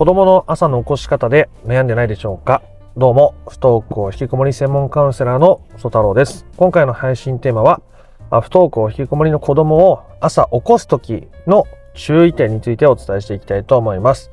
[0.00, 2.62] 子供の朝の起こし方で悩んでないでしょうか？
[2.96, 6.46] どうも、不登校引きこもり専門カウンセラーの曽太郎です。
[6.56, 7.82] 今回の配信テーマは、
[8.30, 14.30] 不登校引きこもりの子供を朝起こす時の注意点についてお伝えしていきたいと思います。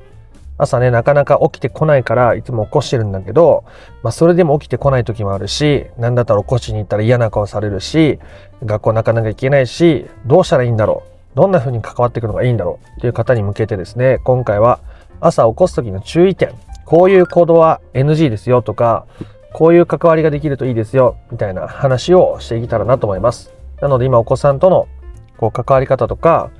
[0.56, 3.64] 朝ね、なかなか起きてこないからいつも起こしてるんだけど、
[4.02, 8.18] まあそれでも起きてこない時もあるし、なんだったら起こしに行ったら嫌な顔されるし、
[8.64, 11.02] 学校なかなか行けないし、どうしたらいいんだろ
[11.34, 11.36] う？
[11.36, 12.98] どんな風に関わっていくのがいいんだろう？
[13.00, 14.80] っていう方に向けてですね、今回は
[15.20, 16.52] 朝起こす時の注意点、
[16.84, 18.62] こういう行動は NG ですよ。
[18.62, 19.06] とか、
[19.52, 21.16] こういう関わりができるといいですよ。
[21.30, 23.52] みたいな話をしていけたらなと思います。
[23.80, 24.88] なので今お子さんとの
[25.36, 26.50] こう関わり方とか、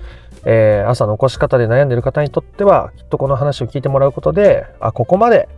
[0.45, 5.48] えー、朝の起こし方で悩んでる方にとっては、きっとこの話を聞いてもらうことで、あ、ここまで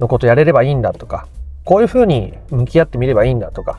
[0.00, 1.26] のことやれればいいんだとか、
[1.64, 3.78] こういうふうに向き合ってみればいいんだとか、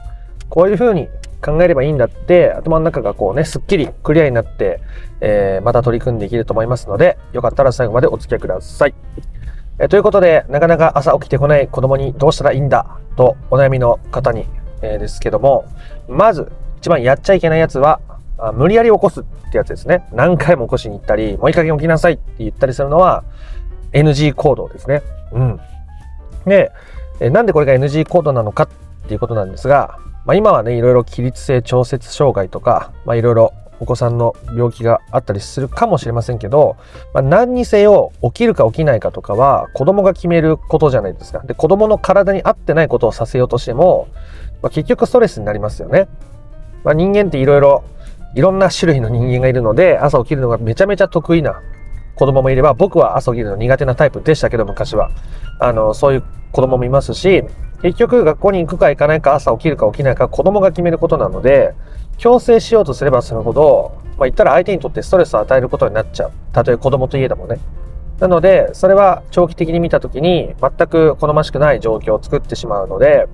[0.50, 1.10] こういうふうに
[1.46, 4.82] 考えればいいんだって頭の中がこうね、すっきりクリアになって、
[5.22, 8.96] えー、また取り組んでいけると思いますので、よかったら最後までお付き合いください。
[9.78, 14.48] えー、ということで、なかなか朝起きてこない子供にどうしたらいいんだとお悩みの方に、
[14.82, 15.66] えー、ですけども、
[16.10, 18.02] まず一番やっちゃいけないやつは、
[18.40, 20.08] あ無理やり起こすってやつですね。
[20.12, 23.24] 何回も起こしに行ったり、もういい加減起きなさいって言ったりするのは
[23.94, 25.04] NG 行動ですね。
[25.32, 25.60] うん。
[26.46, 26.72] で、
[27.20, 36.78] えなんでこれが NG 行動なのかっていうことなんですが、まあ、今はね、いろいろ起立性調節障害とか、まあ、いろいろお子さんの病気があったりするかもしれませんけど、
[37.14, 41.40] まあ、何にせよ起きるか起きないかとかは子供が決めることじゃないですか。
[41.40, 44.08] で、子供の体に合ってないことをさせようとしても、
[44.62, 46.08] まあ、結局ストレスになりますよね。
[46.84, 47.84] まあ、人間っていろいろ
[48.36, 51.62] いろんな種類の人間がいるので、朝起きるのがめちゃめちゃ得意な
[52.16, 55.10] 子供もいれば、僕は朝起きるの苦手なタイプでしたけど、昔は。
[55.60, 57.44] あの、そういう子供もいますし、
[57.86, 61.76] 結局学校に行くか行かないか、朝起きるか起きないか、子供が決めることなので、
[62.18, 66.32] 強制しようとすればするほど、まあ言ったら相手にとってストレスを与えることになっちゃう。
[66.52, 67.60] たとえ子供といえどもね。
[68.20, 73.28] なので、それは長期的に見たときに全く好ましくない状況を作ってしまうので、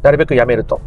[0.00, 0.80] なるべくやめると。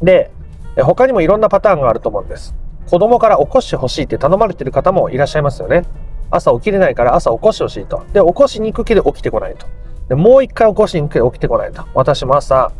[0.00, 0.30] で、
[0.76, 2.54] 他にもいろんなパターンがあると思うんです。
[2.88, 5.82] 子供から起こしてほしいって頼まれてる方もいらっしゃいますよね。
[6.30, 8.04] 朝起きれないから朝起こしてほしいと。
[8.12, 9.66] で、起こしに行くけど起きてこないと。
[10.08, 11.84] で、もう一回起こしに行くけど起きてこないと。
[11.94, 12.72] 私も朝、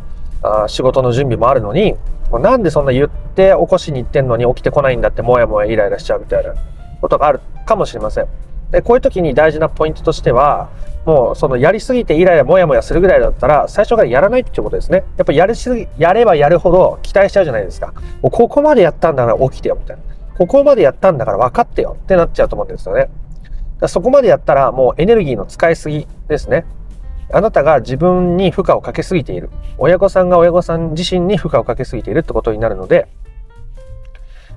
[0.43, 1.95] あ仕事の準備もあるのに、
[2.31, 6.53] もうなんでそんな言って起こしに行ってんのに起きてこないんだってもやもやイライラしちゃうみたいな
[7.01, 8.27] ことがあるかもしれません。
[8.71, 10.69] で、こういう時に大事なポイントとしては、
[11.05, 15.03] もうそのやりすぎてイライラモヤモヤするぐらいだったら最初からやらないっていうことですね。
[15.17, 17.93] やっぱやりすぎ、やればやるほど期待しちゃうじゃないですか。
[18.21, 20.03] もうここまでやったんだから起きてよみたいな。
[20.37, 23.09] ここまでやったんだから分かってよってなっちゃうと思うんですよね。
[23.87, 26.65] そこまでやったらもうエネルギーの使いすぎですね。
[27.31, 29.49] あなたが自分に負荷をかけすぎている。
[29.77, 33.07] 親御さんが親御さん自身に負荷をかけすぎているってことになるので、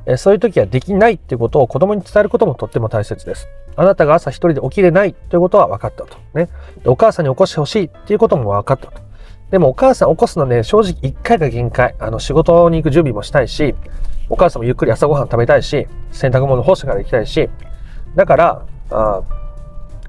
[0.07, 3.49] えそういう時はできないっていうことを子供に伝えることもとっても大切です。
[3.77, 6.17] あなたが朝一人で起きれないということは分かったと。
[6.35, 6.49] ね。
[6.87, 9.03] お母さんに起こしてほしいっていうことも分かったと。
[9.51, 11.95] でもお母さん起こすのね、正直一回が限界。
[11.99, 13.75] あの、仕事に行く準備もしたいし、
[14.31, 17.49] お母さんもゆっくり朝ごはん食べたいし、洗濯物干してから行きたいし、
[18.15, 19.23] だから、あ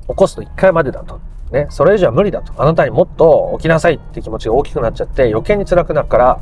[0.07, 1.19] 起こすと一回までだと。
[1.51, 2.53] ね、それ以上は無理だと。
[2.57, 6.39] あなたにもっと起きなさいって気持ちが大きくなっちゃって余計に辛くなるから、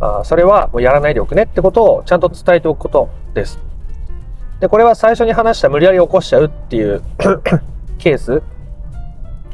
[0.00, 3.58] あそれはもうやらないでおくねってことをちゃんと伝えておくことです。
[4.60, 7.02] で、これは最初に話した無理やり起こしちゃうっていう
[7.98, 8.42] ケース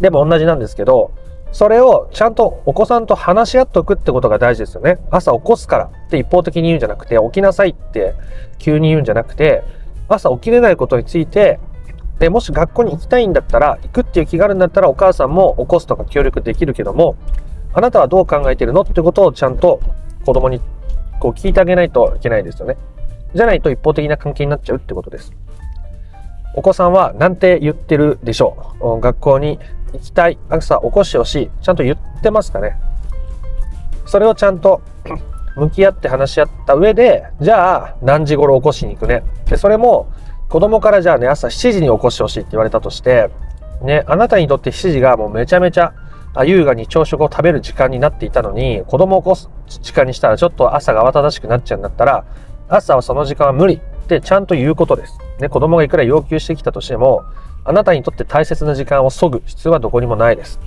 [0.01, 1.13] でも同じなんですけど、
[1.53, 4.99] それをちゃんとお子さんと話し合っておくってことが大事ですよね。
[5.11, 8.15] 朝起こすからって一方的に言うんじゃなくて、起きなさいって
[8.59, 9.63] 急に言うんじゃなくて、
[10.09, 11.61] 朝起きれないことについて、
[12.19, 17.17] で、もし学校に行きたいんだったら、行くっていう気があるんだったらお母さんも起こすとか協力できるけども、
[17.75, 19.81] あなたはどう考えてるのってことをちゃんと
[20.25, 20.61] 子供に
[21.21, 22.77] こう聞いてあげないといけないですよね。
[23.35, 25.33] じゃないと一方的な関係になっちゃうってことです。
[26.55, 29.59] お子さんは何て言ってるでしょう学校に
[29.93, 32.79] 行きたい、朝起こしてほしい、ちゃんと言ってますかね
[34.07, 34.81] それをちゃんと
[35.57, 39.23] 向き合って話し合った上で、じゃあ何時頃起こしに行くね。
[39.47, 40.09] で、それも
[40.49, 43.31] 子供からじゃあね、朝7時に起こしてほしいって言われたとして、
[43.83, 45.93] ね、あなたにとって7時がもうめちゃめちゃ
[46.45, 52.25] 優雅に朝食を食べる時間になっていたのに、子供を起こす時間にしたらちょっと朝が慌ただしくなっちゃうんだったら、
[52.69, 55.19] 朝はその時間は無理ってちゃんと言うことです。
[55.41, 57.25] ね、子供がいくら要求してきたとしても、
[57.65, 60.61] あなたにとって大切な時間を削ぐ必要はどこにもないです。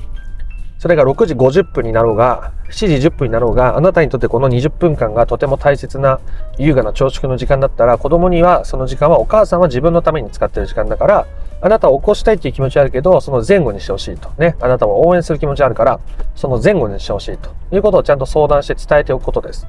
[0.80, 6.22] それが6時50分になろうが、7時10分になろうが、あなたにとってこの20分間がとても大切な
[6.58, 11.28] 優雅な朝食の時間だったら、子供にはその時間はお母さんは自分のために使ってる時間だから、
[11.62, 14.30] あなたを起こしたいっていう気持ちはあるけど、その前後にしてほしいと。
[14.38, 14.56] ね。
[14.62, 16.00] あなたを応援する気持ちはあるから、
[16.34, 19.68] その前後にしてほしいということをちゃんと相談して伝えておくことです。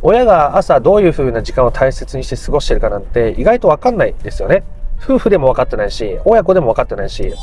[0.00, 4.62] 親が朝どういう風な時間を大切にして過ごしてるかなんて意外とわかんないですよね。
[5.02, 7.34] 夫婦でも分かってないし、親子でも分かってないし、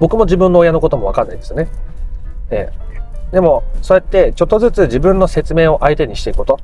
[0.00, 1.68] 僕も自分の親のこともわかんないですよね。
[2.50, 6.58] えー、でも、そうやってちょっとずつ自分の説明を相手にしていくこと。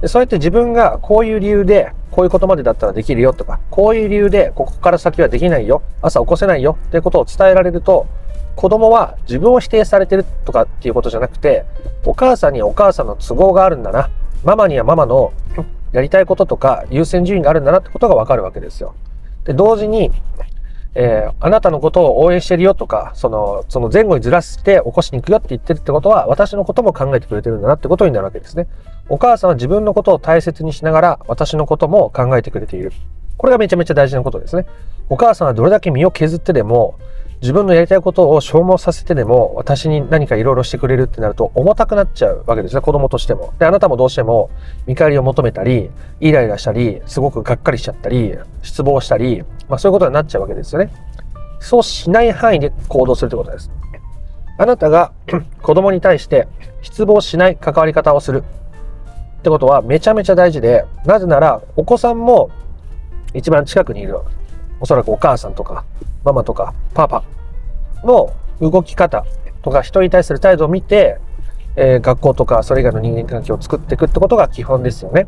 [0.00, 8.06] でそうやって自分がこういう理由で、こういうことまでだったらできるよとか、こういう理由でここから先はできないよ、朝起こせないよっていうことを伝えられると、
[8.54, 11.64] 子供は自分を否定されてるとかっていうことじゃなくて、
[12.04, 14.10] お母さんにはお母さんの都合があるんだな。
[14.44, 15.32] ママにはママの
[15.92, 18.94] やりたいこととか優先順位があるんだなってことがわかるわけですよ。
[19.44, 20.12] で、同時に、
[21.00, 28.66] えー、あなたのことを応援してるよとか、その、その前後にずらして起こしに行くよって言ってるってことは、私のことも考えてくれてるんだなってことになるわけですね。
[29.08, 32.90] お母さんは自分のことを大切にしながら、私のことも考えてくれている。
[33.36, 34.66] これがめちゃめちゃ大事なことですね。
[35.08, 36.96] お母さんはどれだけ身を削ってでも、
[37.40, 43.54] 自分のやりたいことを消耗させてでも私に何かいろいろしてくれるってなると重たくなっちゃうわけですね子供としても。
[43.58, 44.50] であなたもどうしても
[44.86, 45.90] 見返りを求めたり
[46.20, 50.90] イライラしたりすごくがっかりしちゃったり失望したり、まあ、そういうことになっちゃうわけですよね。
[51.60, 53.70] そうしない範囲で行動するということです。
[54.58, 55.12] あなたが
[55.62, 56.48] 子供に対して
[56.82, 58.42] 失望しない関わり方をする
[59.38, 62.50] ってことはめちゃめちゃ大事でなぜならお子さんも
[63.34, 64.18] 一番近くにいる
[64.80, 65.84] おそらくお母さんとか
[66.24, 67.24] ママとかパパ
[68.04, 69.24] の動き方
[69.62, 71.18] とか人に対する態度を見て、
[71.76, 75.26] えー、学校とかそれ以外の人間関係を作っていくってことが基本ですよね。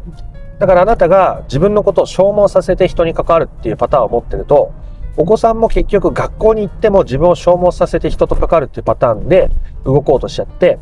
[0.59, 4.73] だからあなたが自分のことを消耗させて人に関わるっていうパターンを持ってると、
[5.17, 9.51] お子さんも結局学校に行っても自分を消耗させて人と関わるっていうパターンで
[9.85, 10.79] 動こうとしちゃって、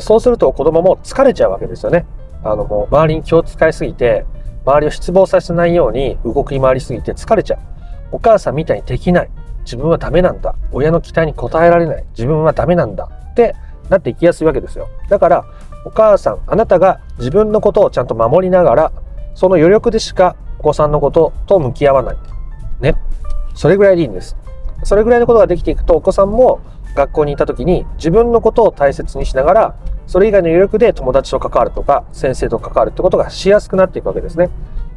[0.00, 2.04] そうすると子供も疲れちゃうわけですよね。
[2.44, 4.26] あのもう周りに気を使いすぎて、
[4.68, 7.58] 周りを失望させないように動き回りすぎて疲れちゃう。
[8.12, 9.30] お母さんみたいにできない。
[9.64, 10.54] 自分はダメなんだ。
[10.72, 12.04] 親の期待に応えられない。
[12.10, 13.08] 自分はダメなんだ。
[13.30, 13.54] って
[13.88, 14.88] なっていきやすいわけですよ。
[15.08, 15.44] だから、
[15.86, 18.92] お母さん、あなたが自分のことをちゃんと守りながら、
[19.34, 22.16] その余力でしかお子さんのことと向き合わない。
[22.80, 22.94] ね。
[23.54, 24.36] それぐらいでいいんです。
[24.84, 26.60] それぐらいのことができていくと、お子さんも
[26.94, 29.76] 学校にいた時に自分のことを大切にしながら、
[30.08, 34.48] それ以外の余力で友達と関わるとか、先生と関わるってことがしやすくなっていくわけですね。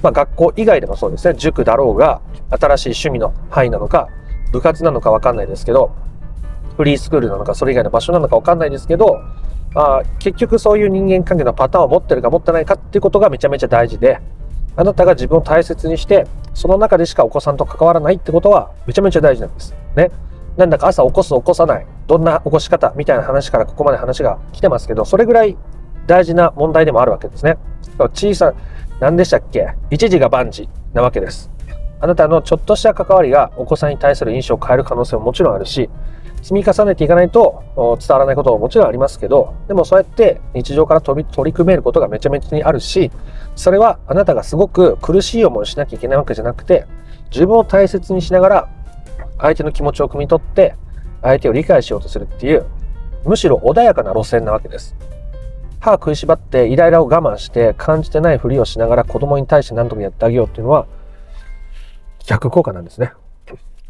[0.01, 1.35] まあ、学校以外でもそうですね。
[1.35, 4.07] 塾だろうが、新しい趣味の範囲なのか、
[4.53, 5.91] 部活なのかわかんないですけど、
[6.77, 9.19] フリースクールなのか、それ以外の場所なのかわかんないですけど、
[9.75, 14.19] あ結局そういう人間関係のパターンを持ってるか持ってないかっていうことがめちゃめちゃ大事で、
[14.77, 19.75] あなたが自分を大切にして、その中でしかお子さんと関わらないってことはめちゃめちゃ大事なんです。
[19.97, 20.09] ね。
[20.55, 25.57] なんだか朝起こす起こさない、どんな起こし方みたいな話からここまで話が来てますけど、それぐらい
[26.07, 27.57] 大事な問題でもあるわけですね。
[28.13, 28.53] 小さ
[28.99, 29.75] 何でしたっけ？
[29.91, 31.49] 一時が万事なわけです。
[32.01, 35.89] あなたのちょっとした関わりがお子さんに対する印象を変える可能性ももちろんあるし、
[36.41, 43.09] 積み重ねていかないと伝わらないことももちろんありますけど、でもそうやって日常から取り取り組めることがめちゃめちゃにあるし、
[43.55, 46.87] それはあなたがすごく苦しい思いをしなきゃいけないわけじゃなくて、
[47.31, 48.69] 自分を大切にしながら
[49.37, 50.75] 相手の気持ちを汲み取って
[51.21, 52.65] 相手を理解しようとするっていう、
[53.25, 54.95] むしろ穏やかな路線なわけです。
[55.79, 60.85] 歯食いしばってイライラを我慢して感じてないふりをしながら子供に対して何とかやってあげようっていうのは
[62.25, 63.13] 逆効果なんですね。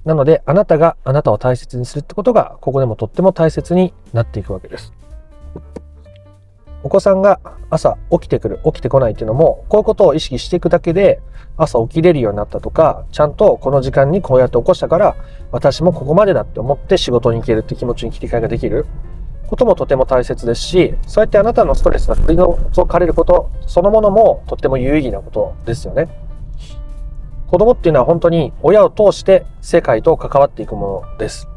[0.05, 4.93] なので、あなたがあなたを大切にするってことが、ここでもとっても大切になっていくわけです。
[6.83, 7.39] お子さんが
[7.69, 11.21] 朝起きてくる、起きてこないっていうのも、こういうことを意識していくだけで、
[11.57, 15.15] 朝起きれるようになったとか、ちゃんとこの時間にこうやって起こしたから、
[15.51, 18.85] 私もここまでだって思って仕事に行けるって気持ちに切り替えができる。
[19.47, 26.07] こともとても大切ですし、そうやってあなたのストレスが取り除かれることそのものもとっても有意義なことですよね。
[27.47, 31.50] 子供っていうのは本当に親を通して世界と関わっていくものです。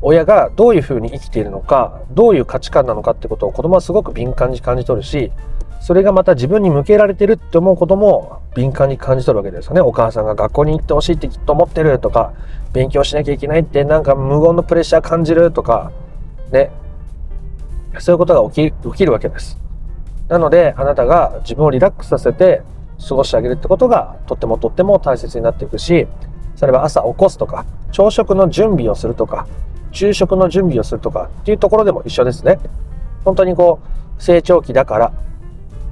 [0.00, 5.32] 親がどういうふうに生きているのか、どういう価値観なのかってことを子供はすごく敏感に感じ取るし、
[5.80, 9.80] それがまた自分に向けられてるって思うことも敏感に感じ取るわけですよね。
[9.80, 12.32] お母さんが学校に行ってほしいってきっと思ってるとか、
[12.72, 15.90] 勉強しなきゃいけないってなんか無言のプレッシャー感じるとか、
[16.52, 16.70] ね、
[17.98, 19.58] そういうことが起き起きるわけです。
[20.28, 22.62] なので、あなたが自分をリラックスさせて
[23.08, 26.06] 過ごしてあげるってことがとってもとっても大切になっていくし、
[26.56, 29.46] それは朝起こすとか、朝食の準備をするとか、
[29.98, 32.60] 昼食の準備をするとかっていうところでも一緒ですね。
[33.24, 35.12] 本当にこう、成長期だから、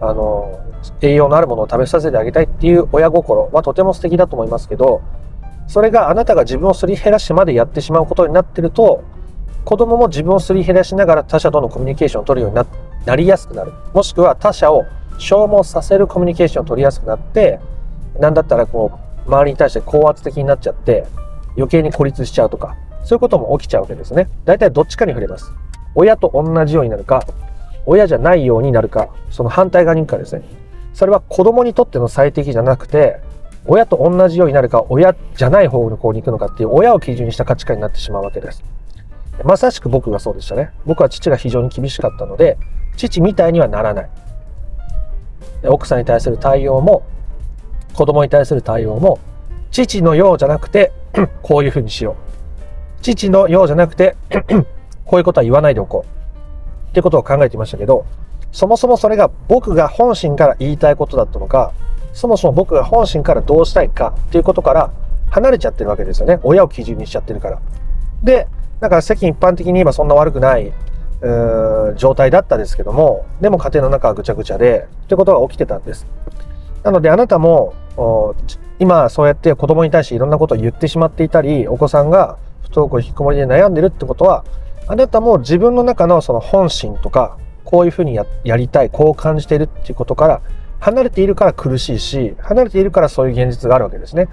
[0.01, 0.61] あの、
[1.01, 5.03] 栄養のあるものを食べさせてあげたいっていう親心はとても素敵だと思いますけど、
[5.67, 9.03] それがあなたが自分をすり減らしてまでやってしまうことになってると、
[9.65, 12.65] 子供も自分をすり減らしながら他者とのコミュニケーションを取るように
[13.05, 13.73] なりやすくなる。
[13.93, 14.85] もしくは他者を
[15.19, 17.59] 消耗させるコミュニケーションを取りやすくなって、
[18.21, 18.93] なんだったらこ
[19.27, 21.07] う、周りに対して高圧的になっちゃって、
[21.57, 24.29] 余計に孤立しちゃうとか、そういうことも起きちゃうわけですね。
[24.45, 25.53] 大体どっちかに触れます。
[25.95, 27.25] 親と同じようになるか、
[27.87, 30.43] 親じゃないようになるか、その反対側に行くかですね。
[30.93, 33.21] それは子供にとっての最適じゃなくて、
[33.65, 38.65] 親と同じようになるか、親じゃない方の方に行くのかっていう親を基準にした価値観になってしまうわけです。
[39.45, 40.73] まさしく僕がそうでしたね。
[40.85, 42.59] 僕は父が非常に厳しかったので、
[42.97, 44.11] 父みたいにはならない。
[45.63, 47.05] 奥さんに対する対応も、
[47.95, 49.21] 子供に対する対応も、
[49.71, 50.91] 父のようじゃなくて、
[51.43, 52.26] こういうふうにしよう。
[53.03, 54.17] 父のようじゃなくて、
[55.05, 56.91] こういうことは言わないでおこう。
[56.91, 58.07] ってことを考えていましたけど、
[58.53, 61.73] そもそもそれが僕が本心から言いたいことだったのか、
[62.13, 64.91] そもそも僕が本心からどうしたいかっていうことから
[65.31, 66.41] 離れちゃってるわけですよね。
[66.43, 67.61] 親を基準にしちゃってるから。
[68.23, 68.49] で、
[68.81, 70.73] だから世間一般的に言えばそんな悪くない、
[71.97, 76.07] 状態だったですけども、でも家庭の中はぐちゃぐちゃで、ってことが起きてたんです。
[76.83, 77.75] なのであなたも、
[78.79, 82.39] 今そうやって子供に対していろんなことを言ってしまっていたり、お子さんが
[82.77, 84.45] 登校引きこもりで悩んでるってことは、
[84.87, 90.43] あなたも自分の中のその本心とか、こういうふうにやりたい、こう感じてるっていうことから
[90.79, 94.29] 離れているから苦しいし、離れているからそういう現実があるわけですね。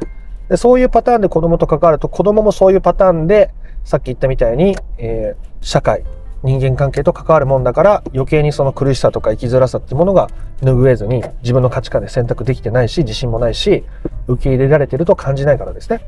[0.49, 3.51] でそういうパターンで子供と関わると、子供もそういうパターンで、
[3.85, 6.03] さっき言ったみたいに、えー、社会、
[6.43, 10.29] 人間関係と関わるもんだから余計にその苦しさとか生きづらさってものが
[10.61, 13.85] 拭えずに自分の価値観で選択できてないし自信もないし
[14.27, 16.01] 受け入れられてると感じないからですね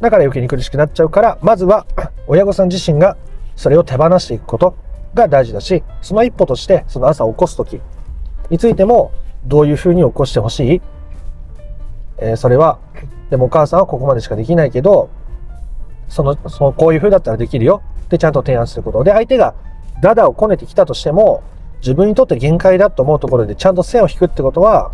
[0.00, 1.86] だから余計に苦しくなっちゃうからまずは
[2.26, 3.16] 親御さん自身が
[3.54, 4.76] それを手放していくこと
[5.14, 7.80] が大事だしその一歩としてその朝起こす時
[8.50, 9.12] についても
[9.46, 10.82] どういうふうに起こしてほしい、
[12.18, 12.78] えー、それは、
[13.30, 15.10] でもお母さんはここまでしかできないけど、
[16.08, 19.04] その、そのこういうふうだったらできるよってちゃんと提案すること。
[19.04, 19.54] で、相手が
[20.02, 21.42] ダダをこねてきたとしても、
[21.80, 24.92] 自分にとって限界だと思うところでちゃんと線を引くってことは、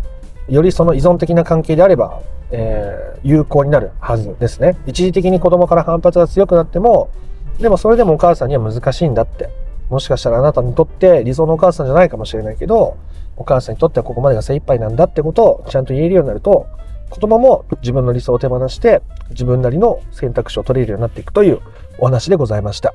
[0.49, 2.21] よりその依存的な関係であれば、
[2.53, 4.77] えー、有効になるはずですね。
[4.87, 7.11] 一時的に子供から反発が強くなっても、
[7.59, 9.51] でもそれでもお母さんには難しいんだって。
[9.89, 12.97] もしかしたらあなたにとって理想のお母さんじゃないかもしれないけど、
[13.37, 16.67] お母さんにとってはここまでが精一杯なんだってことをちゃんと言えるようになると、
[17.11, 21.61] 子供も自分の理想を手放して自分なりの選択肢を取れるようになっていくという
[21.99, 22.95] お話でございました。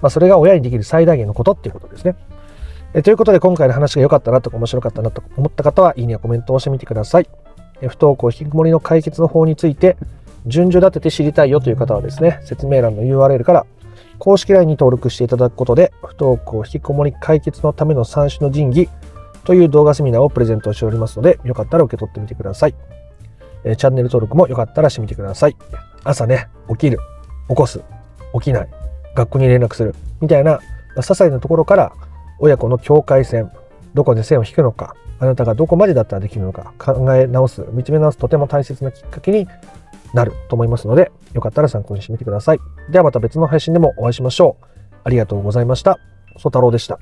[0.00, 2.14] まあ、それが親にできる最大限のことっていうことですね。
[2.94, 7.28] えということで今回の話が良かったなとか面白かったなと思った方は、いいねやコメントをしてみてください。
[7.88, 9.96] 不登校引きこもりの解決の方について
[10.46, 13.66] 順序立てて知りたいよという方はですね、説明欄の URL から
[14.18, 18.90] 公式 LINE に登録していただくことで、不登校引きこもり解決のための三種の神器
[19.44, 22.74] という動画セミナーをプレゼントしておりますので、よかったら受け取ってみてください。
[23.64, 25.56] えチャンネル登録もよかったらしてみてください。
[26.04, 26.98] 朝ね、起きる、
[27.48, 27.80] 起こす、
[28.34, 28.68] 起きない、
[29.14, 30.60] 学校に連絡する、みたいな、
[30.96, 31.92] ま、些細なところから
[32.38, 33.50] 親子の境界線、
[33.94, 39.46] どこで線を引くのか、あなたがどこまでだったらできるのか考え直す、見つめ直すとても大切なきっかけに
[40.14, 42.60] なると思いますので、よかったら参考にしてみてください。
[42.90, 44.64] ではまた別の配信でもお会いしましょう。
[45.04, 45.98] ありがとうございました。
[46.38, 46.98] ソ太郎でした。